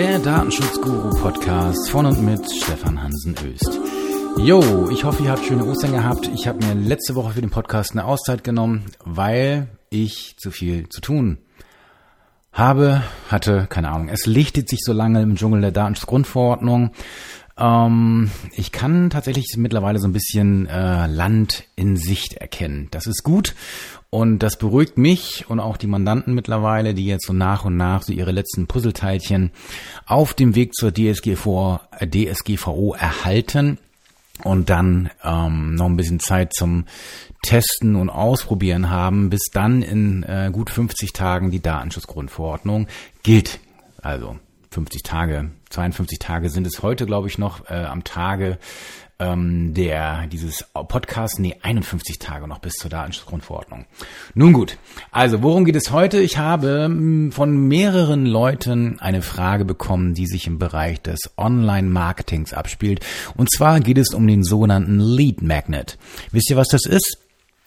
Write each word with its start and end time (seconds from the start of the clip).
der 0.00 0.18
Datenschutzguru-Podcast 0.18 1.90
von 1.90 2.06
und 2.06 2.24
mit 2.24 2.50
Stefan 2.50 3.02
Hansen 3.02 3.34
Öst. 3.44 3.78
Jo, 4.38 4.88
ich 4.90 5.04
hoffe, 5.04 5.22
ihr 5.24 5.30
habt 5.30 5.44
schöne 5.44 5.66
Ostern 5.66 5.92
gehabt. 5.92 6.30
Ich 6.34 6.48
habe 6.48 6.64
mir 6.64 6.72
letzte 6.72 7.16
Woche 7.16 7.34
für 7.34 7.42
den 7.42 7.50
Podcast 7.50 7.92
eine 7.92 8.06
Auszeit 8.06 8.42
genommen, 8.42 8.86
weil 9.04 9.68
ich 9.90 10.36
zu 10.38 10.50
viel 10.52 10.88
zu 10.88 11.02
tun 11.02 11.36
habe, 12.50 13.02
hatte, 13.28 13.66
keine 13.68 13.90
Ahnung. 13.90 14.08
Es 14.08 14.24
lichtet 14.24 14.70
sich 14.70 14.80
so 14.82 14.94
lange 14.94 15.20
im 15.20 15.36
Dschungel 15.36 15.60
der 15.60 15.70
Datenschutzgrundverordnung. 15.70 16.92
Ähm, 17.60 18.30
ich 18.52 18.72
kann 18.72 19.10
tatsächlich 19.10 19.46
mittlerweile 19.56 19.98
so 19.98 20.08
ein 20.08 20.12
bisschen 20.12 20.66
äh, 20.66 21.06
Land 21.06 21.64
in 21.76 21.96
Sicht 21.96 22.34
erkennen. 22.34 22.88
Das 22.90 23.06
ist 23.06 23.22
gut 23.22 23.54
und 24.08 24.40
das 24.40 24.56
beruhigt 24.56 24.98
mich 24.98 25.48
und 25.48 25.60
auch 25.60 25.76
die 25.76 25.86
Mandanten 25.86 26.34
mittlerweile, 26.34 26.94
die 26.94 27.06
jetzt 27.06 27.26
so 27.26 27.32
nach 27.32 27.64
und 27.64 27.76
nach 27.76 28.02
so 28.02 28.12
ihre 28.12 28.32
letzten 28.32 28.66
Puzzleteilchen 28.66 29.52
auf 30.06 30.34
dem 30.34 30.54
Weg 30.54 30.74
zur 30.74 30.92
DSGVO, 30.92 31.78
äh, 31.98 32.08
DSGVO 32.08 32.94
erhalten 32.94 33.78
und 34.42 34.70
dann 34.70 35.10
ähm, 35.22 35.74
noch 35.74 35.86
ein 35.86 35.96
bisschen 35.96 36.20
Zeit 36.20 36.54
zum 36.54 36.86
Testen 37.42 37.94
und 37.94 38.10
Ausprobieren 38.10 38.90
haben, 38.90 39.30
bis 39.30 39.50
dann 39.52 39.82
in 39.82 40.22
äh, 40.22 40.50
gut 40.52 40.70
50 40.70 41.12
Tagen 41.12 41.50
die 41.50 41.60
Datenschutzgrundverordnung 41.60 42.86
gilt. 43.22 43.60
Also 44.02 44.38
50 44.70 45.02
Tage, 45.02 45.50
52 45.70 46.18
Tage 46.18 46.48
sind 46.50 46.66
es 46.66 46.82
heute, 46.82 47.06
glaube 47.06 47.28
ich, 47.28 47.38
noch 47.38 47.68
äh, 47.68 47.74
am 47.74 48.04
Tage 48.04 48.58
ähm, 49.20 49.74
der 49.74 50.26
dieses 50.26 50.64
Podcast, 50.72 51.38
nee, 51.38 51.56
51 51.62 52.18
Tage 52.18 52.48
noch 52.48 52.58
bis 52.58 52.74
zur 52.74 52.90
Datenschutzgrundverordnung. 52.90 53.84
Nun 54.34 54.52
gut, 54.52 54.78
also 55.12 55.42
worum 55.42 55.64
geht 55.64 55.76
es 55.76 55.92
heute? 55.92 56.20
Ich 56.20 56.38
habe 56.38 56.84
hm, 56.84 57.30
von 57.30 57.68
mehreren 57.68 58.26
Leuten 58.26 58.98
eine 58.98 59.22
Frage 59.22 59.64
bekommen, 59.64 60.14
die 60.14 60.26
sich 60.26 60.46
im 60.46 60.58
Bereich 60.58 61.00
des 61.02 61.18
Online-Marketings 61.36 62.54
abspielt. 62.54 63.04
Und 63.36 63.50
zwar 63.52 63.80
geht 63.80 63.98
es 63.98 64.14
um 64.14 64.26
den 64.26 64.42
sogenannten 64.42 64.98
Lead 64.98 65.42
Magnet. 65.42 65.98
Wisst 66.32 66.50
ihr, 66.50 66.56
was 66.56 66.68
das 66.68 66.86
ist? 66.86 67.18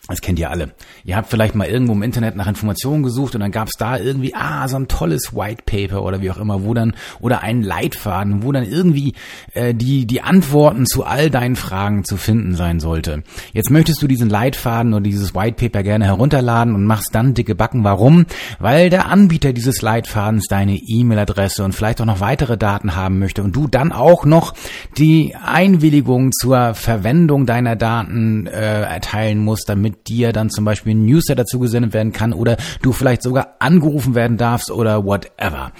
Das 0.09 0.19
kennt 0.19 0.37
ihr 0.37 0.49
alle. 0.49 0.73
Ihr 1.05 1.15
habt 1.15 1.29
vielleicht 1.29 1.55
mal 1.55 1.65
irgendwo 1.65 1.93
im 1.93 2.03
Internet 2.03 2.35
nach 2.35 2.47
Informationen 2.47 3.03
gesucht 3.03 3.35
und 3.35 3.41
dann 3.41 3.51
gab 3.51 3.69
es 3.69 3.75
da 3.77 3.97
irgendwie, 3.97 4.35
ah, 4.35 4.67
so 4.67 4.75
ein 4.75 4.89
tolles 4.89 5.33
White 5.33 5.63
Paper 5.65 6.03
oder 6.03 6.19
wie 6.19 6.29
auch 6.29 6.35
immer, 6.37 6.65
wo 6.65 6.73
dann, 6.73 6.93
oder 7.21 7.41
einen 7.41 7.61
Leitfaden, 7.61 8.43
wo 8.43 8.51
dann 8.51 8.65
irgendwie 8.65 9.13
äh, 9.53 9.73
die, 9.73 10.05
die 10.05 10.21
Antworten 10.21 10.85
zu 10.85 11.05
all 11.05 11.29
deinen 11.29 11.55
Fragen 11.55 12.03
zu 12.03 12.17
finden 12.17 12.53
sein 12.55 12.81
sollte. 12.81 13.23
Jetzt 13.53 13.71
möchtest 13.71 14.01
du 14.01 14.07
diesen 14.07 14.29
Leitfaden 14.29 14.93
oder 14.93 15.03
dieses 15.03 15.33
White 15.33 15.55
Paper 15.55 15.83
gerne 15.83 16.03
herunterladen 16.03 16.75
und 16.75 16.85
machst 16.85 17.15
dann 17.15 17.33
dicke 17.33 17.55
Backen. 17.55 17.85
Warum? 17.85 18.25
Weil 18.59 18.89
der 18.89 19.05
Anbieter 19.05 19.53
dieses 19.53 19.81
Leitfadens 19.81 20.47
deine 20.49 20.75
E-Mail-Adresse 20.75 21.63
und 21.63 21.75
vielleicht 21.75 22.01
auch 22.01 22.05
noch 22.05 22.19
weitere 22.19 22.57
Daten 22.57 22.97
haben 22.97 23.19
möchte 23.19 23.41
und 23.41 23.55
du 23.55 23.69
dann 23.69 23.93
auch 23.93 24.25
noch 24.25 24.53
die 24.97 25.33
Einwilligung 25.41 26.33
zur 26.33 26.73
Verwendung 26.73 27.45
deiner 27.45 27.77
Daten 27.77 28.47
äh, 28.47 28.81
erteilen 28.81 29.39
musst, 29.39 29.69
damit 29.69 29.92
mit 29.93 30.07
dir 30.07 30.33
dann 30.33 30.49
zum 30.49 30.65
Beispiel 30.65 30.95
ein 30.95 31.05
Newsletter 31.05 31.45
zugesendet 31.45 31.93
werden 31.93 32.11
kann 32.11 32.33
oder 32.33 32.57
du 32.81 32.91
vielleicht 32.91 33.21
sogar 33.21 33.55
angerufen 33.59 34.15
werden 34.15 34.37
darfst 34.37 34.71
oder 34.71 35.05
whatever. 35.05 35.71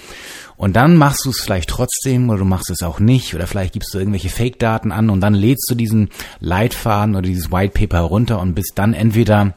Und 0.56 0.76
dann 0.76 0.96
machst 0.96 1.24
du 1.24 1.30
es 1.30 1.40
vielleicht 1.40 1.68
trotzdem 1.68 2.30
oder 2.30 2.38
du 2.38 2.44
machst 2.44 2.70
es 2.70 2.82
auch 2.82 3.00
nicht 3.00 3.34
oder 3.34 3.46
vielleicht 3.46 3.72
gibst 3.72 3.92
du 3.92 3.98
irgendwelche 3.98 4.28
Fake-Daten 4.28 4.92
an 4.92 5.10
und 5.10 5.20
dann 5.20 5.34
lädst 5.34 5.68
du 5.68 5.74
diesen 5.74 6.10
Leitfaden 6.38 7.16
oder 7.16 7.26
dieses 7.26 7.50
White 7.50 7.72
Paper 7.76 8.00
runter 8.00 8.40
und 8.40 8.54
bist 8.54 8.72
dann 8.76 8.94
entweder 8.94 9.54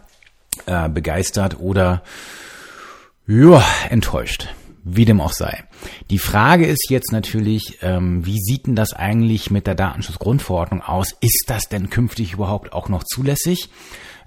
äh, 0.66 0.90
begeistert 0.90 1.60
oder 1.60 2.02
ja, 3.28 3.64
enttäuscht. 3.90 4.50
Wie 4.90 5.04
dem 5.04 5.20
auch 5.20 5.34
sei. 5.34 5.66
Die 6.10 6.18
Frage 6.18 6.66
ist 6.66 6.90
jetzt 6.90 7.12
natürlich, 7.12 7.80
ähm, 7.82 8.26
wie 8.26 8.40
sieht 8.40 8.68
denn 8.68 8.76
das 8.76 8.94
eigentlich 8.94 9.52
mit 9.52 9.68
der 9.68 9.76
Datenschutzgrundverordnung 9.76 10.82
aus? 10.82 11.14
Ist 11.20 11.44
das 11.48 11.68
denn 11.68 11.90
künftig 11.90 12.32
überhaupt 12.32 12.72
auch 12.72 12.88
noch 12.88 13.04
zulässig? 13.04 13.70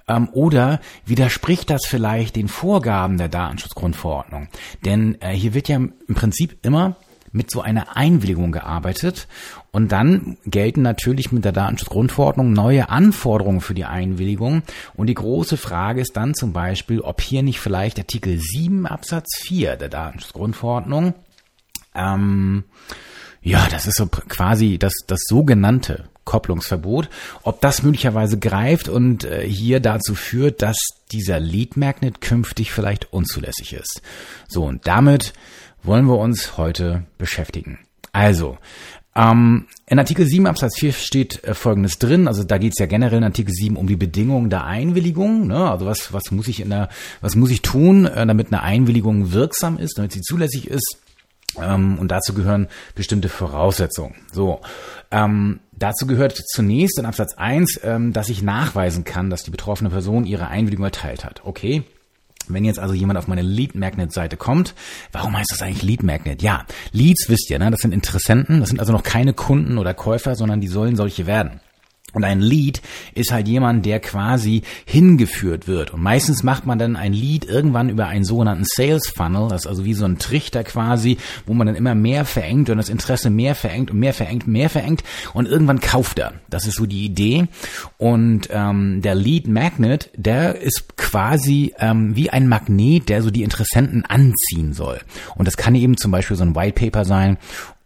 Ähm, 0.08 0.28
oder 0.32 0.80
widerspricht 1.06 1.70
das 1.70 1.86
vielleicht 1.86 2.36
den 2.36 2.48
Vorgaben 2.48 3.18
der 3.18 3.28
Datenschutzgrundverordnung? 3.28 4.48
Denn 4.84 5.20
äh, 5.20 5.32
hier 5.32 5.54
wird 5.54 5.68
ja 5.68 5.76
im 5.76 6.14
Prinzip 6.14 6.58
immer 6.62 6.96
mit 7.32 7.50
so 7.50 7.60
einer 7.60 7.96
Einwilligung 7.96 8.50
gearbeitet 8.50 9.28
und 9.70 9.92
dann 9.92 10.36
gelten 10.44 10.82
natürlich 10.82 11.30
mit 11.30 11.44
der 11.44 11.52
Datenschutzgrundverordnung 11.52 12.52
neue 12.52 12.88
Anforderungen 12.88 13.60
für 13.60 13.74
die 13.74 13.84
Einwilligung 13.84 14.62
und 14.94 15.06
die 15.06 15.14
große 15.14 15.56
Frage 15.56 16.00
ist 16.00 16.16
dann 16.16 16.34
zum 16.34 16.52
Beispiel, 16.52 17.00
ob 17.00 17.20
hier 17.20 17.44
nicht 17.44 17.60
vielleicht 17.60 17.98
Artikel 17.98 18.38
7 18.38 18.86
Absatz 18.86 19.36
4 19.38 19.76
der 19.76 19.88
Datenschutzgrundverordnung 19.88 21.14
ähm, 21.94 22.64
ja, 23.42 23.66
das 23.70 23.86
ist 23.86 23.96
so 23.96 24.06
quasi 24.06 24.78
das, 24.78 24.92
das 25.06 25.20
sogenannte 25.26 26.08
Kopplungsverbot, 26.30 27.10
ob 27.42 27.60
das 27.60 27.82
möglicherweise 27.82 28.38
greift 28.38 28.88
und 28.88 29.24
äh, 29.24 29.44
hier 29.44 29.80
dazu 29.80 30.14
führt, 30.14 30.62
dass 30.62 30.76
dieser 31.10 31.40
Lead 31.40 31.76
Magnet 31.76 32.20
künftig 32.20 32.70
vielleicht 32.70 33.12
unzulässig 33.12 33.72
ist. 33.72 34.00
So, 34.46 34.62
und 34.62 34.86
damit 34.86 35.32
wollen 35.82 36.06
wir 36.06 36.18
uns 36.18 36.56
heute 36.56 37.02
beschäftigen. 37.18 37.80
Also, 38.12 38.58
ähm, 39.16 39.66
in 39.86 39.98
Artikel 39.98 40.24
7 40.24 40.46
Absatz 40.46 40.78
4 40.78 40.92
steht 40.92 41.42
äh, 41.42 41.54
Folgendes 41.54 41.98
drin, 41.98 42.28
also 42.28 42.44
da 42.44 42.58
geht 42.58 42.74
es 42.74 42.78
ja 42.78 42.86
generell 42.86 43.18
in 43.18 43.24
Artikel 43.24 43.52
7 43.52 43.76
um 43.76 43.88
die 43.88 43.96
Bedingungen 43.96 44.50
der 44.50 44.66
Einwilligung, 44.66 45.48
ne? 45.48 45.68
also 45.68 45.84
was, 45.84 46.12
was 46.12 46.30
muss 46.30 46.46
ich 46.46 46.60
in 46.60 46.70
der, 46.70 46.90
was 47.20 47.34
muss 47.34 47.50
ich 47.50 47.62
tun, 47.62 48.06
äh, 48.06 48.24
damit 48.24 48.52
eine 48.52 48.62
Einwilligung 48.62 49.32
wirksam 49.32 49.78
ist, 49.78 49.98
damit 49.98 50.12
sie 50.12 50.20
zulässig 50.20 50.68
ist. 50.68 50.98
Ähm, 51.60 51.98
und 51.98 52.10
dazu 52.10 52.34
gehören 52.34 52.68
bestimmte 52.94 53.28
Voraussetzungen. 53.28 54.14
So, 54.32 54.60
ähm, 55.10 55.60
dazu 55.72 56.06
gehört 56.06 56.36
zunächst 56.36 56.98
in 56.98 57.06
Absatz 57.06 57.34
1, 57.34 57.80
ähm, 57.82 58.12
dass 58.12 58.28
ich 58.28 58.42
nachweisen 58.42 59.04
kann, 59.04 59.30
dass 59.30 59.42
die 59.42 59.50
betroffene 59.50 59.90
Person 59.90 60.26
ihre 60.26 60.48
Einwilligung 60.48 60.84
erteilt 60.84 61.24
hat. 61.24 61.42
Okay, 61.44 61.84
wenn 62.48 62.64
jetzt 62.64 62.78
also 62.78 62.94
jemand 62.94 63.18
auf 63.18 63.28
meine 63.28 63.42
Lead 63.42 63.74
Magnet 63.74 64.12
Seite 64.12 64.36
kommt, 64.36 64.74
warum 65.12 65.36
heißt 65.36 65.52
das 65.52 65.62
eigentlich 65.62 65.82
Lead 65.82 66.02
Magnet? 66.02 66.42
Ja, 66.42 66.66
Leads 66.92 67.28
wisst 67.28 67.50
ihr, 67.50 67.58
ne? 67.58 67.70
das 67.70 67.80
sind 67.80 67.94
Interessenten, 67.94 68.60
das 68.60 68.70
sind 68.70 68.80
also 68.80 68.92
noch 68.92 69.02
keine 69.02 69.34
Kunden 69.34 69.78
oder 69.78 69.94
Käufer, 69.94 70.34
sondern 70.34 70.60
die 70.60 70.68
sollen 70.68 70.96
solche 70.96 71.26
werden. 71.26 71.60
Und 72.12 72.24
ein 72.24 72.40
Lead 72.40 72.82
ist 73.14 73.32
halt 73.32 73.48
jemand, 73.48 73.86
der 73.86 74.00
quasi 74.00 74.62
hingeführt 74.84 75.68
wird. 75.68 75.92
Und 75.92 76.02
meistens 76.02 76.42
macht 76.42 76.66
man 76.66 76.78
dann 76.78 76.96
ein 76.96 77.12
Lead 77.12 77.44
irgendwann 77.44 77.88
über 77.88 78.06
einen 78.06 78.24
sogenannten 78.24 78.64
Sales 78.64 79.08
Funnel. 79.08 79.48
Das 79.48 79.62
ist 79.62 79.66
also 79.66 79.84
wie 79.84 79.94
so 79.94 80.04
ein 80.04 80.18
Trichter 80.18 80.64
quasi, 80.64 81.18
wo 81.46 81.54
man 81.54 81.66
dann 81.66 81.76
immer 81.76 81.94
mehr 81.94 82.24
verengt 82.24 82.70
und 82.70 82.78
das 82.78 82.88
Interesse 82.88 83.30
mehr 83.30 83.54
verengt 83.54 83.90
und 83.90 83.98
mehr 83.98 84.14
verengt, 84.14 84.46
mehr 84.46 84.70
verengt. 84.70 85.04
Und 85.34 85.46
irgendwann 85.46 85.80
kauft 85.80 86.18
er. 86.18 86.34
Das 86.48 86.66
ist 86.66 86.76
so 86.76 86.86
die 86.86 87.04
Idee. 87.04 87.46
Und 87.98 88.48
ähm, 88.50 89.02
der 89.02 89.14
Lead 89.14 89.48
Magnet, 89.48 90.10
der 90.16 90.60
ist 90.60 90.96
quasi 90.96 91.74
ähm, 91.78 92.16
wie 92.16 92.30
ein 92.30 92.48
Magnet, 92.48 93.08
der 93.08 93.22
so 93.22 93.30
die 93.30 93.42
Interessenten 93.42 94.04
anziehen 94.04 94.72
soll. 94.72 95.00
Und 95.36 95.46
das 95.46 95.56
kann 95.56 95.74
eben 95.74 95.96
zum 95.96 96.10
Beispiel 96.10 96.36
so 96.36 96.44
ein 96.44 96.56
White 96.56 96.80
Paper 96.80 97.04
sein 97.04 97.38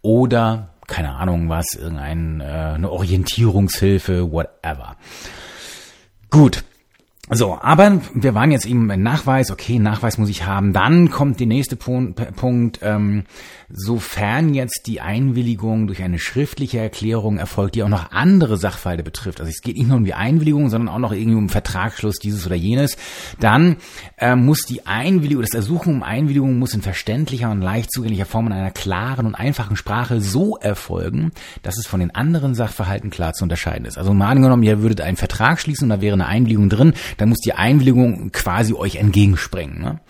oder 0.02 0.73
keine 0.86 1.14
Ahnung 1.14 1.48
was, 1.48 1.74
irgendeine 1.74 2.44
äh, 2.44 2.74
eine 2.74 2.90
Orientierungshilfe, 2.90 4.30
whatever. 4.30 4.96
Gut, 6.30 6.64
so, 7.30 7.58
aber 7.58 8.02
wir 8.12 8.34
waren 8.34 8.50
jetzt 8.50 8.66
eben 8.66 8.90
im 8.90 9.02
Nachweis, 9.02 9.50
okay, 9.50 9.78
Nachweis 9.78 10.18
muss 10.18 10.28
ich 10.28 10.44
haben. 10.44 10.74
Dann 10.74 11.10
kommt 11.10 11.40
der 11.40 11.46
nächste 11.46 11.74
Punkt, 11.74 12.80
ähm, 12.82 13.24
sofern 13.70 14.52
jetzt 14.52 14.82
die 14.86 15.00
Einwilligung 15.00 15.86
durch 15.86 16.02
eine 16.02 16.18
schriftliche 16.18 16.80
Erklärung 16.80 17.38
erfolgt, 17.38 17.76
die 17.76 17.82
auch 17.82 17.88
noch 17.88 18.12
andere 18.12 18.58
Sachverhalte 18.58 19.02
betrifft. 19.02 19.40
Also 19.40 19.50
es 19.50 19.62
geht 19.62 19.78
nicht 19.78 19.88
nur 19.88 19.96
um 19.96 20.04
die 20.04 20.12
Einwilligung, 20.12 20.68
sondern 20.68 20.94
auch 20.94 20.98
noch 20.98 21.12
irgendwie 21.12 21.38
um 21.38 21.48
Vertragsschluss, 21.48 22.16
dieses 22.16 22.46
oder 22.46 22.56
jenes. 22.56 22.98
Dann 23.40 23.76
ähm, 24.18 24.44
muss 24.44 24.62
die 24.66 24.86
Einwilligung, 24.86 25.42
das 25.42 25.54
Ersuchen 25.54 25.94
um 25.94 26.02
Einwilligung 26.02 26.58
muss 26.58 26.74
in 26.74 26.82
verständlicher 26.82 27.50
und 27.50 27.62
leicht 27.62 27.90
zugänglicher 27.90 28.26
Form 28.26 28.48
in 28.48 28.52
einer 28.52 28.70
klaren 28.70 29.24
und 29.24 29.34
einfachen 29.34 29.76
Sprache 29.76 30.20
so 30.20 30.56
erfolgen, 30.58 31.32
dass 31.62 31.78
es 31.78 31.86
von 31.86 32.00
den 32.00 32.14
anderen 32.14 32.54
Sachverhalten 32.54 33.08
klar 33.08 33.32
zu 33.32 33.44
unterscheiden 33.44 33.86
ist. 33.86 33.96
Also 33.96 34.12
mal 34.12 34.28
angenommen, 34.28 34.62
ihr 34.62 34.82
würdet 34.82 35.00
einen 35.00 35.16
Vertrag 35.16 35.58
schließen 35.58 35.86
und 35.86 35.88
da 35.96 36.00
wäre 36.02 36.14
eine 36.14 36.26
Einwilligung 36.26 36.68
drin, 36.68 36.92
dann 37.16 37.28
muss 37.28 37.40
die 37.40 37.54
Einwilligung 37.54 38.32
quasi 38.32 38.74
euch 38.74 38.96
entgegenspringen. 38.96 39.80
Ne? 39.80 40.00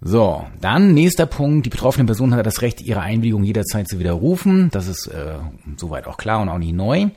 So, 0.00 0.46
dann 0.60 0.94
nächster 0.94 1.26
Punkt. 1.26 1.66
Die 1.66 1.70
betroffene 1.70 2.06
Person 2.06 2.32
hat 2.32 2.46
das 2.46 2.62
Recht, 2.62 2.80
ihre 2.80 3.00
Einwilligung 3.00 3.42
jederzeit 3.42 3.88
zu 3.88 3.98
widerrufen. 3.98 4.68
Das 4.70 4.86
ist 4.86 5.08
äh, 5.08 5.34
soweit 5.76 6.06
auch 6.06 6.18
klar 6.18 6.40
und 6.40 6.48
auch 6.48 6.58
nicht 6.58 6.74
neu. 6.74 7.08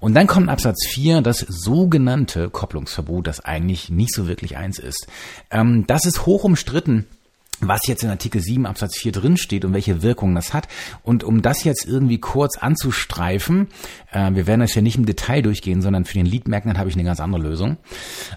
Und 0.00 0.14
dann 0.14 0.26
kommt 0.26 0.48
Absatz 0.48 0.86
4, 0.88 1.20
das 1.20 1.40
sogenannte 1.40 2.48
Kopplungsverbot, 2.48 3.26
das 3.26 3.40
eigentlich 3.40 3.90
nicht 3.90 4.14
so 4.14 4.26
wirklich 4.26 4.56
eins 4.56 4.78
ist. 4.78 5.06
Ähm, 5.50 5.86
das 5.86 6.06
ist 6.06 6.24
hoch 6.24 6.44
umstritten 6.44 7.06
was 7.60 7.86
jetzt 7.86 8.02
in 8.02 8.10
Artikel 8.10 8.40
7 8.40 8.66
Absatz 8.66 8.96
4 8.98 9.12
drin 9.12 9.36
steht 9.36 9.64
und 9.64 9.72
welche 9.72 10.02
Wirkung 10.02 10.34
das 10.34 10.54
hat. 10.54 10.68
Und 11.02 11.24
um 11.24 11.42
das 11.42 11.64
jetzt 11.64 11.86
irgendwie 11.86 12.18
kurz 12.18 12.58
anzustreifen, 12.58 13.68
äh, 14.12 14.30
wir 14.32 14.46
werden 14.46 14.60
das 14.60 14.74
ja 14.74 14.82
nicht 14.82 14.96
im 14.96 15.06
Detail 15.06 15.42
durchgehen, 15.42 15.82
sondern 15.82 16.04
für 16.04 16.14
den 16.14 16.26
Lead 16.26 16.48
Magnet 16.48 16.78
habe 16.78 16.88
ich 16.88 16.94
eine 16.94 17.04
ganz 17.04 17.20
andere 17.20 17.42
Lösung. 17.42 17.76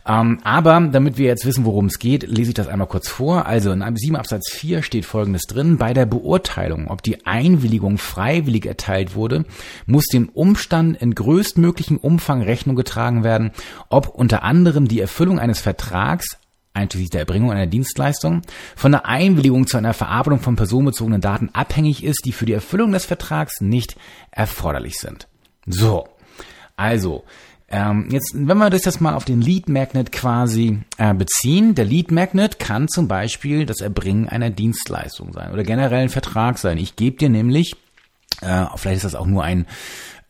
Ähm, 0.07 0.39
aber 0.43 0.79
damit 0.91 1.17
wir 1.17 1.27
jetzt 1.27 1.45
wissen, 1.45 1.65
worum 1.65 1.85
es 1.85 1.99
geht, 1.99 2.27
lese 2.27 2.49
ich 2.49 2.55
das 2.55 2.67
einmal 2.67 2.87
kurz 2.87 3.07
vor. 3.07 3.45
Also 3.45 3.71
in 3.71 3.83
7 3.95 4.15
Absatz 4.15 4.51
4 4.51 4.83
steht 4.83 5.05
Folgendes 5.05 5.43
drin. 5.43 5.77
Bei 5.77 5.93
der 5.93 6.05
Beurteilung, 6.05 6.87
ob 6.87 7.01
die 7.01 7.25
Einwilligung 7.25 7.97
freiwillig 7.97 8.65
erteilt 8.65 9.15
wurde, 9.15 9.45
muss 9.85 10.05
dem 10.05 10.29
Umstand 10.29 11.01
in 11.01 11.15
größtmöglichen 11.15 11.97
Umfang 11.97 12.41
Rechnung 12.41 12.75
getragen 12.75 13.23
werden, 13.23 13.51
ob 13.89 14.07
unter 14.09 14.43
anderem 14.43 14.87
die 14.87 14.99
Erfüllung 14.99 15.39
eines 15.39 15.59
Vertrags 15.59 16.37
einschließlich 16.73 17.11
der 17.11 17.21
Erbringung 17.21 17.51
einer 17.51 17.67
Dienstleistung, 17.67 18.41
von 18.75 18.91
der 18.91 19.05
Einwilligung 19.05 19.67
zu 19.67 19.77
einer 19.77 19.93
Verarbeitung 19.93 20.39
von 20.39 20.55
personenbezogenen 20.55 21.21
Daten 21.21 21.49
abhängig 21.53 22.03
ist, 22.03 22.25
die 22.25 22.31
für 22.31 22.45
die 22.45 22.53
Erfüllung 22.53 22.91
des 22.91 23.05
Vertrags 23.05 23.61
nicht 23.61 23.95
erforderlich 24.31 24.97
sind. 24.97 25.27
So, 25.65 26.07
also, 26.75 27.23
ähm, 27.69 28.07
jetzt, 28.11 28.33
wenn 28.35 28.57
wir 28.57 28.69
das 28.69 28.85
jetzt 28.85 29.01
mal 29.01 29.15
auf 29.15 29.25
den 29.25 29.41
Lead 29.41 29.69
Magnet 29.69 30.11
quasi 30.11 30.79
äh, 30.97 31.13
beziehen, 31.13 31.75
der 31.75 31.85
Lead 31.85 32.11
Magnet 32.11 32.59
kann 32.59 32.87
zum 32.87 33.07
Beispiel 33.07 33.65
das 33.65 33.81
Erbringen 33.81 34.27
einer 34.29 34.49
Dienstleistung 34.49 35.33
sein 35.33 35.51
oder 35.51 35.63
generell 35.63 36.03
ein 36.03 36.09
Vertrag 36.09 36.57
sein. 36.59 36.77
Ich 36.77 36.95
gebe 36.95 37.17
dir 37.17 37.29
nämlich, 37.29 37.75
äh, 38.41 38.65
vielleicht 38.75 38.97
ist 38.97 39.05
das 39.05 39.15
auch 39.15 39.25
nur 39.25 39.43
ein 39.43 39.65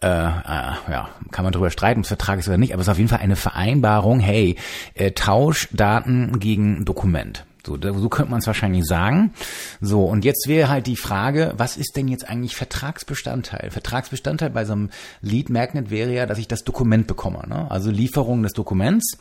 äh, 0.03 0.07
äh, 0.07 0.91
ja, 0.91 1.09
kann 1.31 1.43
man 1.43 1.53
darüber 1.53 1.71
streiten, 1.71 2.01
ob 2.01 2.03
es 2.03 2.09
Vertrag 2.09 2.39
ist 2.39 2.47
oder 2.47 2.57
nicht, 2.57 2.73
aber 2.73 2.81
es 2.81 2.87
ist 2.87 2.91
auf 2.91 2.97
jeden 2.97 3.09
Fall 3.09 3.19
eine 3.19 3.35
Vereinbarung, 3.35 4.19
hey, 4.19 4.57
äh, 4.93 5.11
Tausch 5.11 5.69
Daten 5.71 6.39
gegen 6.39 6.85
Dokument. 6.85 7.45
So, 7.65 7.77
so 7.79 8.09
könnte 8.09 8.31
man 8.31 8.41
es 8.41 8.47
wahrscheinlich 8.47 8.85
sagen. 8.85 9.31
So, 9.79 10.03
und 10.03 10.25
jetzt 10.25 10.49
wäre 10.49 10.67
halt 10.67 10.85
die 10.85 10.97
Frage, 10.97 11.53
was 11.55 11.77
ist 11.77 11.95
denn 11.95 12.09
jetzt 12.09 12.27
eigentlich 12.27 12.57
Vertragsbestandteil? 12.57 13.71
Vertragsbestandteil 13.71 14.49
bei 14.49 14.65
so 14.65 14.73
einem 14.73 14.89
Lead 15.21 15.49
Magnet 15.49 15.89
wäre 15.89 16.13
ja, 16.13 16.25
dass 16.25 16.39
ich 16.39 16.49
das 16.49 16.65
Dokument 16.65 17.07
bekomme, 17.07 17.43
ne? 17.47 17.71
also 17.71 17.89
Lieferung 17.89 18.43
des 18.43 18.51
Dokuments. 18.51 19.17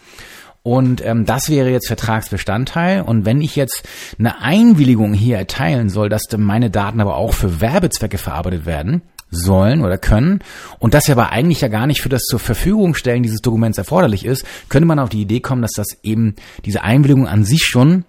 Und 0.65 1.05
ähm, 1.05 1.25
das 1.25 1.51
wäre 1.51 1.71
jetzt 1.71 1.89
Vertragsbestandteil. 1.89 3.03
Und 3.03 3.25
wenn 3.25 3.41
ich 3.41 3.57
jetzt 3.57 3.83
eine 4.19 4.41
Einwilligung 4.41 5.13
hier 5.13 5.37
erteilen 5.39 5.89
soll, 5.89 6.09
dass 6.09 6.25
meine 6.37 6.71
Daten 6.71 7.01
aber 7.01 7.17
auch 7.17 7.35
für 7.35 7.61
Werbezwecke 7.61 8.19
verarbeitet 8.19 8.65
werden, 8.67 9.03
sollen 9.33 9.83
oder 9.83 9.99
können 9.99 10.41
und 10.79 10.95
das 10.95 11.11
aber 11.11 11.31
eigentlich 11.31 11.63
ja 11.63 11.69
gar 11.69 11.87
nicht 11.87 12.03
für 12.03 12.09
das 12.09 12.23
zur 12.23 12.39
Verfügung 12.39 12.95
stellen 12.95 13.23
dieses 13.23 13.41
Dokuments 13.41 13.79
erforderlich 13.79 14.25
ist, 14.25 14.45
könnte 14.69 14.87
man 14.87 14.99
auf 14.99 15.09
die 15.09 15.23
Idee 15.23 15.41
kommen, 15.41 15.63
dass 15.63 15.73
das 15.73 15.89
eben 16.03 16.37
diese 16.65 16.83
Einwilligung 16.85 17.27
an 17.27 17.45
sich 17.45 17.65
schon 17.65 18.05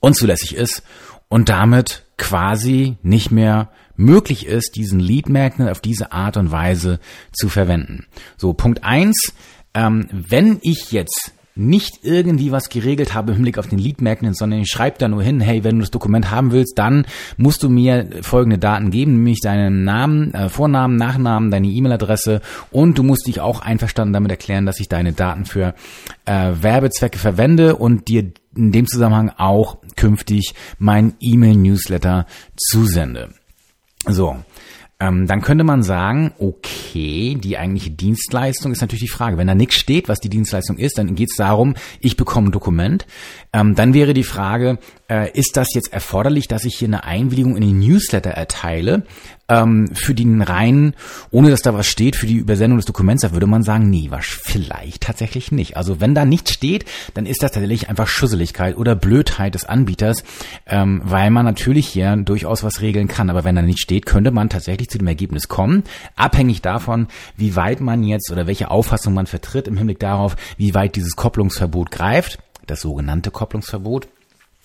unzulässig 0.00 0.56
ist 0.56 0.82
und 1.28 1.48
damit 1.50 2.04
quasi 2.16 2.96
nicht 3.02 3.30
mehr 3.30 3.70
möglich 3.96 4.46
ist, 4.46 4.76
diesen 4.76 5.00
Lead 5.00 5.28
Magnet 5.28 5.70
auf 5.70 5.80
diese 5.80 6.12
Art 6.12 6.36
und 6.36 6.50
Weise 6.50 6.98
zu 7.32 7.48
verwenden. 7.48 8.06
So, 8.36 8.54
Punkt 8.54 8.84
eins: 8.84 9.34
ähm, 9.74 10.08
wenn 10.10 10.58
ich 10.62 10.92
jetzt 10.92 11.32
nicht 11.58 12.04
irgendwie 12.04 12.52
was 12.52 12.68
geregelt 12.68 13.14
habe 13.14 13.32
im 13.32 13.36
Hinblick 13.36 13.58
auf 13.58 13.66
den 13.66 13.78
Lead 13.78 14.00
Magnet, 14.00 14.36
sondern 14.36 14.60
ich 14.60 14.68
schreibe 14.68 14.98
da 14.98 15.08
nur 15.08 15.22
hin, 15.22 15.40
hey, 15.40 15.64
wenn 15.64 15.76
du 15.76 15.80
das 15.80 15.90
Dokument 15.90 16.30
haben 16.30 16.52
willst, 16.52 16.78
dann 16.78 17.04
musst 17.36 17.64
du 17.64 17.68
mir 17.68 18.08
folgende 18.22 18.58
Daten 18.58 18.90
geben, 18.90 19.14
nämlich 19.14 19.40
deinen 19.40 19.82
Namen, 19.82 20.32
äh, 20.34 20.48
Vornamen, 20.48 20.96
Nachnamen, 20.96 21.50
deine 21.50 21.66
E-Mail-Adresse 21.66 22.40
und 22.70 22.96
du 22.96 23.02
musst 23.02 23.26
dich 23.26 23.40
auch 23.40 23.60
einverstanden 23.60 24.12
damit 24.12 24.30
erklären, 24.30 24.66
dass 24.66 24.78
ich 24.78 24.88
deine 24.88 25.12
Daten 25.12 25.46
für 25.46 25.74
äh, 26.26 26.52
Werbezwecke 26.60 27.18
verwende 27.18 27.74
und 27.74 28.06
dir 28.06 28.30
in 28.54 28.72
dem 28.72 28.86
Zusammenhang 28.86 29.32
auch 29.36 29.78
künftig 29.96 30.54
mein 30.78 31.14
E-Mail-Newsletter 31.20 32.26
zusende. 32.56 33.30
So, 34.06 34.36
ähm, 35.00 35.28
dann 35.28 35.42
könnte 35.42 35.62
man 35.62 35.84
sagen, 35.84 36.32
okay, 36.38 37.36
die 37.36 37.56
eigentliche 37.56 37.90
Dienstleistung 37.90 38.72
ist 38.72 38.80
natürlich 38.80 39.04
die 39.04 39.08
Frage. 39.08 39.38
Wenn 39.38 39.46
da 39.46 39.54
nichts 39.54 39.76
steht, 39.76 40.08
was 40.08 40.18
die 40.18 40.28
Dienstleistung 40.28 40.76
ist, 40.76 40.98
dann 40.98 41.14
geht 41.14 41.30
es 41.30 41.36
darum, 41.36 41.74
ich 42.00 42.16
bekomme 42.16 42.48
ein 42.48 42.52
Dokument. 42.52 43.06
Ähm, 43.52 43.76
dann 43.76 43.94
wäre 43.94 44.12
die 44.12 44.24
Frage, 44.24 44.78
äh, 45.08 45.30
ist 45.38 45.56
das 45.56 45.68
jetzt 45.72 45.92
erforderlich, 45.92 46.48
dass 46.48 46.64
ich 46.64 46.74
hier 46.76 46.88
eine 46.88 47.04
Einwilligung 47.04 47.56
in 47.56 47.62
den 47.62 47.78
Newsletter 47.78 48.30
erteile? 48.30 49.04
Ähm, 49.50 49.88
für 49.94 50.14
den 50.14 50.42
reinen, 50.42 50.94
ohne 51.30 51.50
dass 51.50 51.62
da 51.62 51.72
was 51.72 51.86
steht, 51.86 52.16
für 52.16 52.26
die 52.26 52.36
Übersendung 52.36 52.78
des 52.78 52.84
Dokuments, 52.84 53.22
da 53.22 53.32
würde 53.32 53.46
man 53.46 53.62
sagen, 53.62 53.88
nee, 53.88 54.08
was 54.10 54.26
vielleicht 54.26 55.02
tatsächlich 55.02 55.52
nicht. 55.52 55.76
Also 55.76 56.00
wenn 56.00 56.14
da 56.14 56.24
nichts 56.24 56.52
steht, 56.52 56.84
dann 57.14 57.24
ist 57.24 57.42
das 57.42 57.52
tatsächlich 57.52 57.88
einfach 57.88 58.08
Schusseligkeit 58.08 58.76
oder 58.76 58.94
Blödheit 58.94 59.54
des 59.54 59.64
Anbieters, 59.64 60.22
ähm, 60.66 61.00
weil 61.04 61.30
man 61.30 61.46
natürlich 61.46 61.88
hier 61.88 62.14
durchaus 62.16 62.62
was 62.62 62.82
regeln 62.82 63.08
kann. 63.08 63.30
Aber 63.30 63.44
wenn 63.44 63.56
da 63.56 63.62
nichts 63.62 63.80
steht, 63.80 64.06
könnte 64.06 64.30
man 64.30 64.50
tatsächlich 64.50 64.90
zu 64.90 64.98
dem 64.98 65.06
Ergebnis 65.06 65.48
kommen, 65.48 65.84
abhängig 66.14 66.60
davon, 66.60 67.08
wie 67.36 67.56
weit 67.56 67.80
man 67.80 68.04
jetzt 68.04 68.30
oder 68.30 68.46
welche 68.46 68.70
Auffassung 68.70 69.14
man 69.14 69.26
vertritt 69.26 69.66
im 69.66 69.76
Hinblick 69.78 69.98
darauf, 70.00 70.36
wie 70.56 70.74
weit 70.74 70.94
dieses 70.94 71.16
Kopplungsverbot 71.16 71.90
greift, 71.90 72.38
das 72.66 72.82
sogenannte 72.82 73.30
Kopplungsverbot 73.30 74.08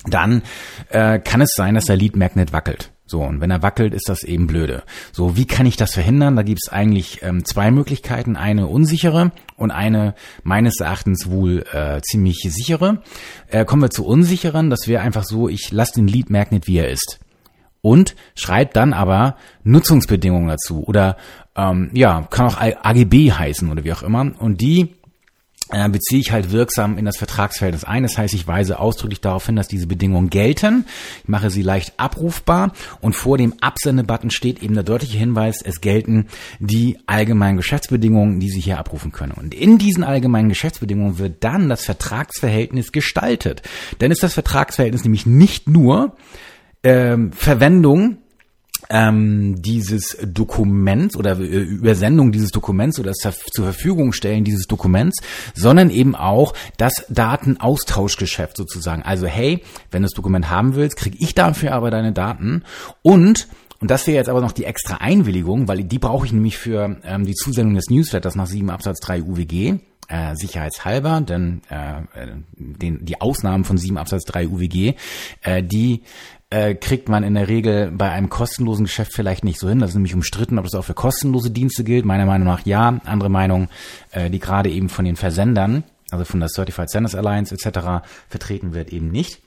dann 0.05 0.43
äh, 0.89 1.19
kann 1.19 1.41
es 1.41 1.53
sein, 1.55 1.75
dass 1.75 1.85
der 1.85 1.95
Lead 1.95 2.15
Magnet 2.15 2.53
wackelt. 2.53 2.92
So, 3.05 3.21
und 3.21 3.41
wenn 3.41 3.51
er 3.51 3.61
wackelt, 3.61 3.93
ist 3.93 4.07
das 4.07 4.23
eben 4.23 4.47
blöde. 4.47 4.83
So, 5.11 5.35
wie 5.35 5.45
kann 5.45 5.65
ich 5.65 5.75
das 5.75 5.93
verhindern? 5.93 6.35
Da 6.35 6.43
gibt 6.43 6.61
es 6.63 6.71
eigentlich 6.71 7.21
ähm, 7.21 7.43
zwei 7.43 7.69
Möglichkeiten. 7.69 8.37
Eine 8.37 8.67
unsichere 8.67 9.31
und 9.57 9.71
eine 9.71 10.15
meines 10.43 10.79
Erachtens 10.79 11.29
wohl 11.29 11.65
äh, 11.73 12.01
ziemlich 12.01 12.39
sichere. 12.49 13.01
Äh, 13.49 13.65
kommen 13.65 13.81
wir 13.81 13.89
zu 13.89 14.05
unsicheren. 14.05 14.69
Das 14.69 14.87
wäre 14.87 15.03
einfach 15.03 15.25
so, 15.25 15.49
ich 15.49 15.71
lasse 15.71 15.95
den 15.95 16.07
Lead 16.07 16.29
Magnet, 16.29 16.67
wie 16.67 16.77
er 16.77 16.89
ist. 16.89 17.19
Und 17.81 18.15
schreibt 18.35 18.77
dann 18.77 18.93
aber 18.93 19.35
Nutzungsbedingungen 19.63 20.47
dazu. 20.47 20.83
Oder 20.85 21.17
ähm, 21.57 21.89
ja, 21.93 22.25
kann 22.29 22.47
auch 22.47 22.57
AGB 22.57 23.33
heißen 23.33 23.69
oder 23.69 23.83
wie 23.83 23.91
auch 23.91 24.03
immer. 24.03 24.31
Und 24.39 24.61
die 24.61 24.95
beziehe 25.69 26.21
ich 26.21 26.31
halt 26.31 26.51
wirksam 26.51 26.97
in 26.97 27.05
das 27.05 27.17
Vertragsverhältnis 27.17 27.83
ein. 27.83 28.03
Das 28.03 28.17
heißt, 28.17 28.33
ich 28.33 28.47
weise 28.47 28.79
ausdrücklich 28.79 29.21
darauf 29.21 29.45
hin, 29.45 29.55
dass 29.55 29.67
diese 29.67 29.87
Bedingungen 29.87 30.29
gelten. 30.29 30.85
Ich 31.23 31.29
mache 31.29 31.49
sie 31.49 31.61
leicht 31.61 31.93
abrufbar 31.97 32.73
und 33.01 33.15
vor 33.15 33.37
dem 33.37 33.55
Absendebutton 33.61 34.29
steht 34.29 34.61
eben 34.61 34.73
der 34.75 34.83
deutliche 34.83 35.17
Hinweis, 35.17 35.61
es 35.63 35.81
gelten 35.81 36.27
die 36.59 36.99
allgemeinen 37.07 37.57
Geschäftsbedingungen, 37.57 38.39
die 38.39 38.49
Sie 38.49 38.59
hier 38.59 38.77
abrufen 38.77 39.11
können. 39.11 39.31
Und 39.31 39.53
in 39.53 39.77
diesen 39.77 40.03
allgemeinen 40.03 40.49
Geschäftsbedingungen 40.49 41.17
wird 41.17 41.43
dann 41.43 41.69
das 41.69 41.85
Vertragsverhältnis 41.85 42.91
gestaltet. 42.91 43.61
Denn 44.01 44.11
ist 44.11 44.23
das 44.23 44.33
Vertragsverhältnis 44.33 45.03
nämlich 45.03 45.25
nicht 45.25 45.67
nur 45.67 46.15
ähm, 46.83 47.31
Verwendung 47.33 48.17
ähm, 48.89 49.61
dieses 49.61 50.17
Dokuments 50.25 51.15
oder 51.15 51.39
äh, 51.39 51.43
Übersendung 51.43 52.31
dieses 52.31 52.51
Dokuments 52.51 52.99
oder 52.99 53.11
das 53.11 53.37
zur 53.37 53.65
Verfügung 53.65 54.13
stellen 54.13 54.43
dieses 54.43 54.67
Dokuments, 54.67 55.19
sondern 55.53 55.89
eben 55.89 56.15
auch 56.15 56.53
das 56.77 57.05
Datenaustauschgeschäft 57.09 58.57
sozusagen. 58.57 59.03
Also 59.03 59.27
hey, 59.27 59.63
wenn 59.91 60.01
du 60.01 60.07
das 60.07 60.15
Dokument 60.15 60.49
haben 60.49 60.75
willst, 60.75 60.97
kriege 60.97 61.17
ich 61.19 61.35
dafür 61.35 61.73
aber 61.73 61.91
deine 61.91 62.13
Daten 62.13 62.63
und 63.01 63.47
und 63.79 63.91
das 63.91 64.07
wäre 64.07 64.15
jetzt 64.15 64.29
aber 64.29 64.39
noch 64.39 64.53
die 64.53 64.63
extra 64.63 64.99
Einwilligung, 65.01 65.67
weil 65.67 65.83
die 65.83 65.99
brauche 65.99 66.25
ich 66.25 66.31
nämlich 66.31 66.57
für 66.57 67.01
ähm, 67.03 67.25
die 67.25 67.33
Zusendung 67.33 67.75
des 67.75 67.89
Newsletters 67.89 68.33
nach 68.33 68.45
7 68.45 68.69
Absatz 68.69 69.01
3 69.01 69.23
UWG. 69.23 69.79
Äh, 70.07 70.35
sicherheitshalber, 70.35 71.21
denn 71.21 71.61
äh, 71.69 71.99
äh, 71.99 72.35
den, 72.55 73.05
die 73.05 73.19
Ausnahmen 73.21 73.63
von 73.63 73.77
7 73.77 73.97
Absatz 73.97 74.25
3 74.25 74.47
UWG, 74.47 74.93
äh, 75.41 75.63
die 75.63 76.03
äh, 76.53 76.75
kriegt 76.75 77.09
man 77.09 77.23
in 77.23 77.33
der 77.33 77.47
Regel 77.47 77.89
bei 77.91 78.11
einem 78.11 78.29
kostenlosen 78.29 78.85
Geschäft 78.85 79.13
vielleicht 79.13 79.43
nicht 79.43 79.59
so 79.59 79.67
hin. 79.67 79.79
Das 79.79 79.89
ist 79.89 79.95
nämlich 79.95 80.13
umstritten, 80.13 80.59
ob 80.59 80.65
das 80.65 80.75
auch 80.75 80.85
für 80.85 80.93
kostenlose 80.93 81.49
Dienste 81.49 81.83
gilt. 81.83 82.05
Meiner 82.05 82.27
Meinung 82.27 82.47
nach 82.47 82.63
ja. 82.65 82.99
Andere 83.05 83.29
Meinung, 83.29 83.69
äh, 84.11 84.29
die 84.29 84.39
gerade 84.39 84.69
eben 84.69 84.89
von 84.89 85.03
den 85.03 85.15
Versendern, 85.15 85.83
also 86.11 86.25
von 86.25 86.39
der 86.39 86.49
Certified 86.49 86.91
Senders 86.91 87.15
Alliance 87.15 87.55
etc. 87.55 88.05
vertreten 88.29 88.75
wird, 88.75 88.93
eben 88.93 89.09
nicht. 89.09 89.41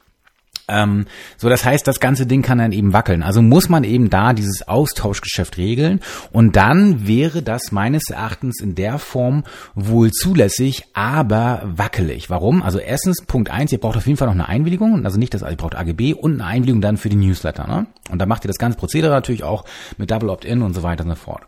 Ähm, 0.68 1.06
so, 1.36 1.48
das 1.48 1.64
heißt, 1.64 1.86
das 1.86 2.00
ganze 2.00 2.26
Ding 2.26 2.42
kann 2.42 2.58
dann 2.58 2.72
eben 2.72 2.92
wackeln. 2.92 3.22
Also 3.22 3.40
muss 3.42 3.68
man 3.68 3.84
eben 3.84 4.10
da 4.10 4.32
dieses 4.32 4.66
Austauschgeschäft 4.66 5.58
regeln 5.58 6.00
und 6.32 6.56
dann 6.56 7.06
wäre 7.06 7.42
das 7.42 7.70
meines 7.70 8.10
Erachtens 8.10 8.60
in 8.60 8.74
der 8.74 8.98
Form 8.98 9.44
wohl 9.74 10.10
zulässig, 10.10 10.84
aber 10.92 11.62
wackelig. 11.64 12.30
Warum? 12.30 12.62
Also 12.62 12.78
erstens, 12.78 13.22
Punkt 13.22 13.50
eins, 13.50 13.70
ihr 13.72 13.78
braucht 13.78 13.96
auf 13.96 14.06
jeden 14.06 14.16
Fall 14.16 14.26
noch 14.26 14.34
eine 14.34 14.48
Einwilligung, 14.48 15.04
also 15.04 15.18
nicht 15.18 15.34
das, 15.34 15.42
ihr 15.42 15.56
braucht 15.56 15.76
AGB 15.76 16.14
und 16.14 16.34
eine 16.34 16.44
Einwilligung 16.44 16.80
dann 16.80 16.96
für 16.96 17.08
die 17.08 17.16
Newsletter. 17.16 17.66
Ne? 17.66 17.86
Und 18.10 18.18
da 18.18 18.26
macht 18.26 18.44
ihr 18.44 18.48
das 18.48 18.58
ganze 18.58 18.78
Prozedere 18.78 19.12
natürlich 19.12 19.44
auch 19.44 19.64
mit 19.98 20.10
Double 20.10 20.30
Opt-in 20.30 20.62
und 20.62 20.74
so 20.74 20.82
weiter 20.82 21.04
und 21.04 21.10
so 21.10 21.16
fort. 21.16 21.42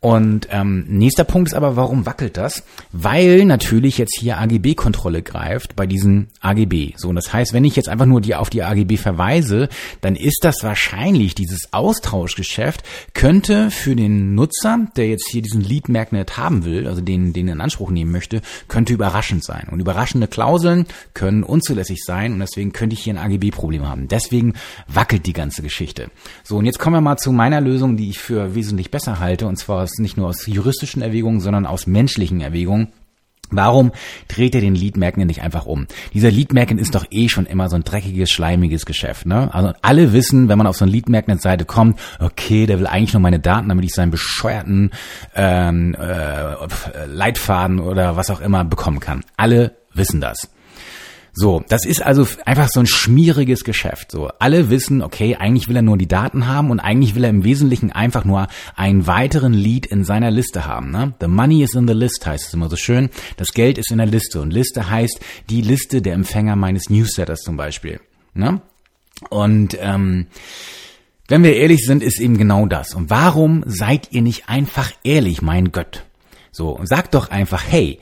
Und 0.00 0.46
ähm, 0.52 0.84
nächster 0.86 1.24
Punkt 1.24 1.48
ist 1.48 1.54
aber, 1.54 1.74
warum 1.74 2.06
wackelt 2.06 2.36
das? 2.36 2.62
Weil 2.92 3.44
natürlich 3.44 3.98
jetzt 3.98 4.16
hier 4.16 4.38
AGB-Kontrolle 4.38 5.22
greift 5.22 5.74
bei 5.74 5.88
diesen 5.88 6.28
AGB. 6.40 6.92
So, 6.96 7.08
und 7.08 7.16
das 7.16 7.32
heißt, 7.32 7.52
wenn 7.52 7.64
ich 7.64 7.74
jetzt 7.74 7.88
einfach 7.88 8.06
nur 8.06 8.20
die 8.20 8.36
auf 8.36 8.48
die 8.48 8.62
AGB 8.62 8.96
verweise, 8.96 9.68
dann 10.00 10.14
ist 10.14 10.38
das 10.42 10.62
wahrscheinlich 10.62 11.34
dieses 11.34 11.72
Austauschgeschäft 11.72 12.84
könnte 13.12 13.72
für 13.72 13.96
den 13.96 14.36
Nutzer, 14.36 14.86
der 14.96 15.08
jetzt 15.08 15.28
hier 15.28 15.42
diesen 15.42 15.62
Lead 15.62 15.88
Magnet 15.88 16.36
haben 16.36 16.64
will, 16.64 16.86
also 16.86 17.00
den, 17.00 17.32
den 17.32 17.48
in 17.48 17.60
Anspruch 17.60 17.90
nehmen 17.90 18.12
möchte, 18.12 18.40
könnte 18.68 18.92
überraschend 18.92 19.42
sein. 19.42 19.66
Und 19.68 19.80
überraschende 19.80 20.28
Klauseln 20.28 20.86
können 21.12 21.42
unzulässig 21.42 22.04
sein 22.04 22.34
und 22.34 22.38
deswegen 22.38 22.72
könnte 22.72 22.94
ich 22.94 23.00
hier 23.02 23.14
ein 23.14 23.32
AGB-Problem 23.32 23.88
haben. 23.88 24.06
Deswegen 24.06 24.54
wackelt 24.86 25.26
die 25.26 25.32
ganze 25.32 25.62
Geschichte. 25.62 26.12
So, 26.44 26.56
und 26.58 26.66
jetzt 26.66 26.78
kommen 26.78 26.94
wir 26.94 27.00
mal 27.00 27.16
zu 27.16 27.32
meiner 27.32 27.60
Lösung, 27.60 27.96
die 27.96 28.10
ich 28.10 28.20
für 28.20 28.54
wesentlich 28.54 28.92
besser 28.92 29.18
halte, 29.18 29.48
und 29.48 29.56
zwar 29.56 29.87
aus, 29.88 29.98
nicht 29.98 30.16
nur 30.16 30.28
aus 30.28 30.46
juristischen 30.46 31.02
Erwägungen, 31.02 31.40
sondern 31.40 31.66
aus 31.66 31.86
menschlichen 31.86 32.40
Erwägungen. 32.40 32.88
Warum 33.50 33.92
dreht 34.28 34.54
er 34.54 34.60
den 34.60 34.74
Lead 34.74 34.98
Magnet 34.98 35.26
nicht 35.26 35.40
einfach 35.40 35.64
um? 35.64 35.86
Dieser 36.12 36.30
Lead 36.30 36.52
Magnet 36.52 36.78
ist 36.78 36.94
doch 36.94 37.06
eh 37.10 37.30
schon 37.30 37.46
immer 37.46 37.70
so 37.70 37.76
ein 37.76 37.82
dreckiges, 37.82 38.30
schleimiges 38.30 38.84
Geschäft, 38.84 39.24
ne? 39.24 39.48
Also 39.54 39.72
alle 39.80 40.12
wissen, 40.12 40.50
wenn 40.50 40.58
man 40.58 40.66
auf 40.66 40.76
so 40.76 40.84
eine 40.84 40.92
Lead 40.92 41.08
Magnet 41.08 41.40
Seite 41.40 41.64
kommt, 41.64 41.98
okay, 42.18 42.66
der 42.66 42.78
will 42.78 42.86
eigentlich 42.86 43.14
nur 43.14 43.22
meine 43.22 43.40
Daten, 43.40 43.70
damit 43.70 43.86
ich 43.86 43.94
seinen 43.94 44.10
bescheuerten 44.10 44.90
ähm, 45.34 45.94
äh, 45.94 47.06
Leitfaden 47.06 47.80
oder 47.80 48.16
was 48.16 48.28
auch 48.28 48.42
immer 48.42 48.64
bekommen 48.64 49.00
kann. 49.00 49.24
Alle 49.38 49.76
wissen 49.94 50.20
das. 50.20 50.50
So, 51.32 51.62
das 51.68 51.84
ist 51.84 52.02
also 52.02 52.26
einfach 52.44 52.68
so 52.68 52.80
ein 52.80 52.86
schmieriges 52.86 53.64
Geschäft. 53.64 54.10
So, 54.10 54.28
alle 54.38 54.70
wissen, 54.70 55.02
okay, 55.02 55.36
eigentlich 55.36 55.68
will 55.68 55.76
er 55.76 55.82
nur 55.82 55.98
die 55.98 56.08
Daten 56.08 56.46
haben 56.46 56.70
und 56.70 56.80
eigentlich 56.80 57.14
will 57.14 57.24
er 57.24 57.30
im 57.30 57.44
Wesentlichen 57.44 57.92
einfach 57.92 58.24
nur 58.24 58.48
einen 58.74 59.06
weiteren 59.06 59.52
Lead 59.52 59.86
in 59.86 60.04
seiner 60.04 60.30
Liste 60.30 60.66
haben. 60.66 60.90
Ne? 60.90 61.14
The 61.20 61.28
money 61.28 61.62
is 61.62 61.74
in 61.74 61.86
the 61.86 61.94
list 61.94 62.26
heißt 62.26 62.48
es 62.48 62.54
immer 62.54 62.68
so 62.68 62.76
schön. 62.76 63.10
Das 63.36 63.52
Geld 63.52 63.78
ist 63.78 63.90
in 63.90 63.98
der 63.98 64.06
Liste 64.06 64.40
und 64.40 64.52
Liste 64.52 64.90
heißt 64.90 65.20
die 65.48 65.60
Liste 65.60 66.02
der 66.02 66.14
Empfänger 66.14 66.56
meines 66.56 66.90
Newsletters 66.90 67.40
zum 67.40 67.56
Beispiel. 67.56 68.00
Ne? 68.34 68.60
Und 69.30 69.76
ähm, 69.80 70.26
wenn 71.28 71.42
wir 71.42 71.56
ehrlich 71.56 71.84
sind, 71.84 72.02
ist 72.02 72.20
eben 72.20 72.38
genau 72.38 72.66
das. 72.66 72.94
Und 72.94 73.10
warum 73.10 73.62
seid 73.66 74.12
ihr 74.12 74.22
nicht 74.22 74.48
einfach 74.48 74.92
ehrlich, 75.04 75.42
mein 75.42 75.72
Gott? 75.72 76.04
So, 76.50 76.80
sagt 76.84 77.14
doch 77.14 77.30
einfach, 77.30 77.62
hey, 77.68 78.00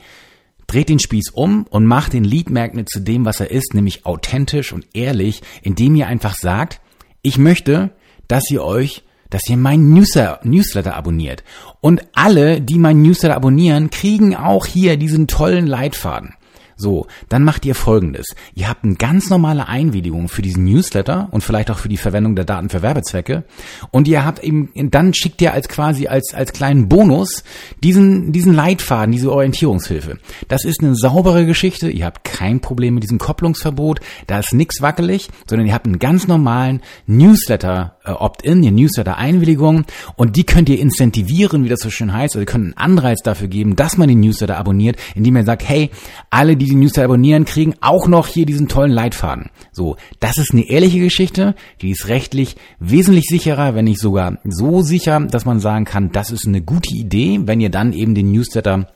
dreht 0.67 0.89
den 0.89 0.99
Spieß 0.99 1.29
um 1.29 1.65
und 1.69 1.85
macht 1.85 2.13
den 2.13 2.23
Lead 2.23 2.49
Magnet 2.49 2.89
zu 2.89 2.99
dem, 2.99 3.25
was 3.25 3.39
er 3.39 3.51
ist, 3.51 3.73
nämlich 3.73 4.05
authentisch 4.05 4.73
und 4.73 4.85
ehrlich, 4.93 5.41
indem 5.61 5.95
ihr 5.95 6.07
einfach 6.07 6.35
sagt, 6.35 6.81
ich 7.21 7.37
möchte, 7.37 7.91
dass 8.27 8.49
ihr 8.51 8.63
euch 8.63 9.03
dass 9.29 9.41
ihr 9.49 9.57
meinen 9.57 9.93
Newsletter 9.93 10.95
abonniert. 10.95 11.43
Und 11.81 12.07
alle, 12.13 12.61
die 12.61 12.77
meinen 12.77 13.01
Newsletter 13.01 13.35
abonnieren, 13.35 13.89
kriegen 13.89 14.35
auch 14.35 14.65
hier 14.65 14.97
diesen 14.97 15.27
tollen 15.27 15.67
Leitfaden. 15.67 16.35
So, 16.77 17.07
dann 17.27 17.43
macht 17.43 17.65
ihr 17.65 17.75
folgendes. 17.75 18.27
Ihr 18.53 18.69
habt 18.69 18.83
eine 18.83 18.95
ganz 18.95 19.29
normale 19.29 19.67
Einwilligung 19.67 20.29
für 20.29 20.43
diesen 20.43 20.63
Newsletter 20.63 21.27
und 21.31 21.43
vielleicht 21.43 21.71
auch 21.71 21.79
für 21.79 21.89
die 21.89 21.97
Verwendung 21.97 22.35
der 22.35 22.45
Daten 22.45 22.69
für 22.69 22.83
Werbezwecke. 22.83 23.43
Und 23.91 24.07
ihr 24.07 24.23
habt 24.23 24.43
eben, 24.43 24.69
dann 24.91 25.13
schickt 25.13 25.41
ihr 25.41 25.53
als 25.53 25.67
quasi 25.67 26.07
als, 26.07 26.33
als 26.35 26.53
kleinen 26.53 26.87
Bonus 26.87 27.43
diesen, 27.83 28.31
diesen 28.31 28.53
Leitfaden, 28.53 29.11
diese 29.11 29.31
Orientierungshilfe. 29.31 30.19
Das 30.47 30.65
ist 30.65 30.81
eine 30.81 30.95
saubere 30.95 31.45
Geschichte. 31.47 31.89
Ihr 31.89 32.05
habt 32.05 32.23
kein 32.23 32.59
Problem 32.59 32.93
mit 32.93 33.03
diesem 33.03 33.17
Kopplungsverbot. 33.17 33.99
Da 34.27 34.39
ist 34.39 34.53
nichts 34.53 34.81
wackelig, 34.81 35.29
sondern 35.49 35.67
ihr 35.67 35.73
habt 35.73 35.87
einen 35.87 35.99
ganz 35.99 36.27
normalen 36.27 36.81
Newsletter 37.07 37.96
Opt-in, 38.13 38.63
ihr 38.63 38.71
Newsletter-Einwilligung 38.71 39.85
und 40.15 40.35
die 40.35 40.45
könnt 40.45 40.69
ihr 40.69 40.79
incentivieren, 40.79 41.63
wie 41.63 41.69
das 41.69 41.79
so 41.79 41.89
schön 41.89 42.13
heißt. 42.13 42.35
Also 42.35 42.39
ihr 42.39 42.45
könnt 42.45 42.65
einen 42.65 42.77
Anreiz 42.77 43.21
dafür 43.23 43.47
geben, 43.47 43.75
dass 43.75 43.97
man 43.97 44.09
den 44.09 44.19
Newsletter 44.19 44.57
abonniert, 44.57 44.97
indem 45.15 45.37
ihr 45.37 45.43
sagt, 45.43 45.67
hey, 45.67 45.89
alle, 46.29 46.57
die 46.57 46.65
die 46.65 46.75
Newsletter 46.75 47.05
abonnieren, 47.05 47.45
kriegen 47.45 47.75
auch 47.81 48.07
noch 48.07 48.27
hier 48.27 48.45
diesen 48.45 48.67
tollen 48.67 48.91
Leitfaden. 48.91 49.49
So, 49.71 49.97
das 50.19 50.37
ist 50.37 50.53
eine 50.53 50.69
ehrliche 50.69 50.99
Geschichte, 50.99 51.55
die 51.81 51.91
ist 51.91 52.07
rechtlich 52.07 52.55
wesentlich 52.79 53.25
sicherer, 53.25 53.75
wenn 53.75 53.85
nicht 53.85 53.99
sogar 53.99 54.37
so 54.43 54.81
sicher, 54.81 55.19
dass 55.19 55.45
man 55.45 55.59
sagen 55.59 55.85
kann, 55.85 56.11
das 56.11 56.31
ist 56.31 56.47
eine 56.47 56.61
gute 56.61 56.93
Idee, 56.93 57.41
wenn 57.43 57.61
ihr 57.61 57.69
dann 57.69 57.93
eben 57.93 58.15
den 58.15 58.31
Newsletter 58.31 58.87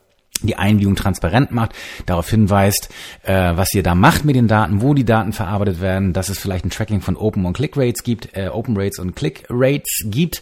die 0.47 0.55
Einwilligung 0.55 0.95
transparent 0.95 1.51
macht, 1.51 1.73
darauf 2.05 2.29
hinweist, 2.29 2.89
äh, 3.23 3.33
was 3.55 3.73
ihr 3.73 3.83
da 3.83 3.95
macht 3.95 4.25
mit 4.25 4.35
den 4.35 4.47
Daten, 4.47 4.81
wo 4.81 4.93
die 4.93 5.05
Daten 5.05 5.33
verarbeitet 5.33 5.81
werden, 5.81 6.13
dass 6.13 6.29
es 6.29 6.39
vielleicht 6.39 6.65
ein 6.65 6.69
Tracking 6.69 7.01
von 7.01 7.15
Open 7.15 7.45
und 7.45 7.53
Click 7.53 7.75
Rates 7.75 8.03
gibt, 8.03 8.35
äh, 8.35 8.47
Open 8.47 8.77
Rates 8.77 8.99
und 8.99 9.15
Click 9.15 9.45
Rates 9.49 10.03
gibt 10.05 10.41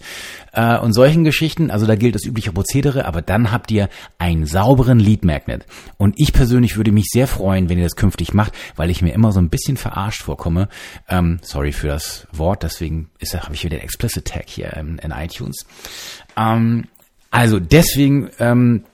äh, 0.54 0.78
und 0.78 0.94
solchen 0.94 1.24
Geschichten. 1.24 1.72
Also 1.72 1.86
da 1.86 1.96
gilt 1.96 2.16
das 2.16 2.26
übliche 2.26 2.52
Prozedere, 2.52 3.06
aber 3.06 3.22
dann 3.22 3.52
habt 3.52 3.72
ihr 3.72 3.90
einen 4.18 4.46
sauberen 4.46 5.00
Lead 5.00 5.24
Magnet. 5.24 5.66
Und 5.98 6.16
ich 6.18 6.34
persönlich 6.34 6.78
würde 6.78 6.92
mich 6.92 7.08
sehr 7.12 7.28
freuen, 7.28 7.70
wenn 7.70 7.78
ihr 7.78 7.86
das 7.86 7.96
künftig 7.96 8.34
macht, 8.34 8.54
weil 8.76 8.90
ich 8.90 9.02
mir 9.02 9.14
immer 9.14 9.32
so 9.32 9.40
ein 9.40 9.50
bisschen 9.50 9.78
verarscht 9.78 10.24
vorkomme. 10.24 10.70
Ähm, 11.08 11.40
sorry 11.42 11.72
für 11.72 11.88
das 11.88 12.28
Wort, 12.32 12.64
deswegen 12.64 13.10
ist 13.20 13.40
habe 13.40 13.54
ich 13.54 13.64
wieder 13.64 13.78
den 13.78 13.84
Explicit 13.84 14.26
Tag 14.26 14.46
hier 14.48 14.74
in, 14.74 14.98
in 15.00 15.12
iTunes. 15.12 15.66
Ähm, 16.38 16.86
also 17.32 17.60
deswegen 17.60 18.30
ähm, 18.40 18.86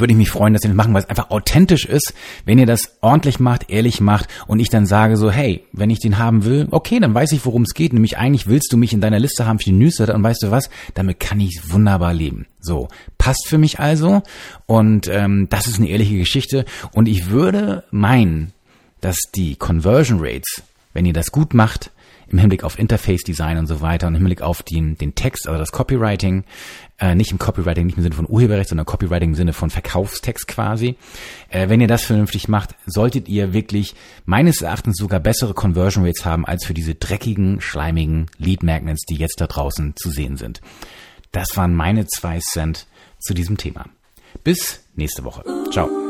würde 0.00 0.12
ich 0.12 0.16
mich 0.18 0.30
freuen, 0.30 0.52
dass 0.52 0.64
ihr 0.64 0.68
das 0.68 0.76
machen, 0.76 0.92
weil 0.92 1.02
es 1.02 1.08
einfach 1.08 1.30
authentisch 1.30 1.86
ist, 1.86 2.14
wenn 2.44 2.58
ihr 2.58 2.66
das 2.66 2.96
ordentlich 3.00 3.40
macht, 3.40 3.70
ehrlich 3.70 4.00
macht 4.00 4.28
und 4.46 4.58
ich 4.58 4.68
dann 4.68 4.86
sage 4.86 5.16
so, 5.16 5.30
hey, 5.30 5.64
wenn 5.72 5.90
ich 5.90 6.00
den 6.00 6.18
haben 6.18 6.44
will, 6.44 6.68
okay, 6.70 7.00
dann 7.00 7.14
weiß 7.14 7.32
ich, 7.32 7.46
worum 7.46 7.62
es 7.62 7.74
geht. 7.74 7.92
Nämlich 7.92 8.18
eigentlich 8.18 8.46
willst 8.46 8.72
du 8.72 8.76
mich 8.76 8.92
in 8.92 9.00
deiner 9.00 9.18
Liste 9.18 9.46
haben 9.46 9.58
für 9.58 9.66
die 9.66 9.72
Newsletter 9.72 10.14
und 10.14 10.22
weißt 10.22 10.42
du 10.42 10.50
was, 10.50 10.68
damit 10.94 11.20
kann 11.20 11.40
ich 11.40 11.60
wunderbar 11.70 12.12
leben. 12.12 12.46
So, 12.60 12.88
passt 13.18 13.46
für 13.46 13.58
mich 13.58 13.78
also 13.78 14.22
und 14.66 15.08
ähm, 15.08 15.48
das 15.50 15.66
ist 15.66 15.78
eine 15.78 15.88
ehrliche 15.88 16.18
Geschichte 16.18 16.64
und 16.92 17.06
ich 17.06 17.30
würde 17.30 17.84
meinen, 17.90 18.52
dass 19.00 19.18
die 19.34 19.56
Conversion 19.56 20.18
Rates, 20.20 20.62
wenn 20.92 21.04
ihr 21.04 21.12
das 21.12 21.30
gut 21.30 21.52
macht, 21.52 21.90
im 22.28 22.38
Hinblick 22.38 22.64
auf 22.64 22.78
Interface 22.78 23.22
Design 23.22 23.58
und 23.58 23.66
so 23.66 23.80
weiter 23.80 24.06
und 24.06 24.14
im 24.14 24.20
Hinblick 24.20 24.42
auf 24.42 24.62
den, 24.62 24.96
den 24.96 25.14
Text, 25.14 25.46
also 25.46 25.58
das 25.58 25.72
Copywriting, 25.72 26.44
äh, 26.98 27.14
nicht 27.14 27.32
im 27.32 27.38
Copywriting, 27.38 27.86
nicht 27.86 27.96
im 27.96 28.02
Sinne 28.02 28.14
von 28.14 28.28
Urheberrecht, 28.28 28.68
sondern 28.68 28.86
Copywriting 28.86 29.30
im 29.30 29.34
Sinne 29.34 29.52
von 29.52 29.70
Verkaufstext 29.70 30.46
quasi. 30.46 30.96
Äh, 31.48 31.68
wenn 31.68 31.80
ihr 31.80 31.88
das 31.88 32.04
vernünftig 32.04 32.48
macht, 32.48 32.74
solltet 32.86 33.28
ihr 33.28 33.52
wirklich 33.52 33.94
meines 34.24 34.62
Erachtens 34.62 34.96
sogar 34.98 35.20
bessere 35.20 35.54
Conversion 35.54 36.04
Rates 36.04 36.24
haben 36.24 36.46
als 36.46 36.64
für 36.64 36.74
diese 36.74 36.94
dreckigen, 36.94 37.60
schleimigen 37.60 38.26
Lead 38.38 38.62
Magnets, 38.62 39.04
die 39.06 39.16
jetzt 39.16 39.40
da 39.40 39.46
draußen 39.46 39.94
zu 39.96 40.10
sehen 40.10 40.36
sind. 40.36 40.60
Das 41.32 41.56
waren 41.56 41.74
meine 41.74 42.06
zwei 42.06 42.38
Cent 42.38 42.86
zu 43.18 43.34
diesem 43.34 43.56
Thema. 43.56 43.86
Bis 44.44 44.84
nächste 44.94 45.24
Woche. 45.24 45.44
Ciao. 45.72 46.03